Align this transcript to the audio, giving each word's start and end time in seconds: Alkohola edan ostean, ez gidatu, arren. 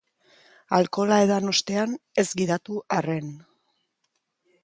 Alkohola 0.77 1.19
edan 1.25 1.51
ostean, 1.51 1.93
ez 2.23 2.25
gidatu, 2.41 2.79
arren. 2.99 3.29